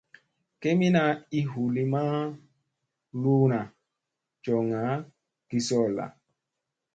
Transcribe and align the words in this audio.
Kemina 0.61 1.03
ii 1.37 1.45
hu 1.51 1.61
Lima 1.75 2.01
luuna, 3.21 3.59
joŋga, 4.43 4.81
gi 5.49 5.59
soolla. 5.67 6.05